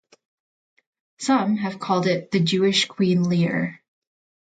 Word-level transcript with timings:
Some 1.19 1.57
have 1.57 1.77
called 1.77 2.07
it 2.07 2.31
"the 2.31 2.39
Jewish 2.39 2.85
Queen 2.87 3.21
Lear". 3.21 3.83